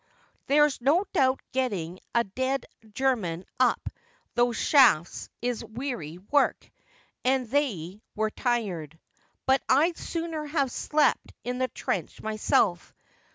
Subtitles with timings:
[0.47, 3.87] There's no doubt getting a dead German up
[4.33, 6.71] those shafts is weary work,
[7.23, 8.97] and they were tired.
[9.45, 12.95] But I'd sooner have slept in the trench myself.